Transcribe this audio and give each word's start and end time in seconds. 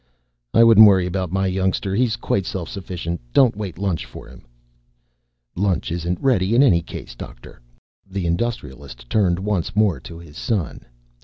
"I 0.55 0.63
wouldn't 0.63 0.87
worry 0.87 1.05
about 1.05 1.31
my 1.31 1.45
youngster. 1.45 1.93
He 1.93 2.05
is 2.05 2.15
quite 2.15 2.47
self 2.47 2.75
reliant. 2.75 3.21
Don't 3.33 3.55
wait 3.55 3.77
lunch 3.77 4.03
for 4.07 4.27
him." 4.27 4.41
"Lunch 5.55 5.91
isn't 5.91 6.19
ready 6.19 6.55
in 6.55 6.63
any 6.63 6.81
case, 6.81 7.13
Doctor." 7.13 7.61
The 8.09 8.25
Industrialist 8.25 9.07
turned 9.11 9.37
once 9.37 9.75
more 9.75 9.99
to 9.99 10.17
his 10.17 10.37
son. 10.37 10.81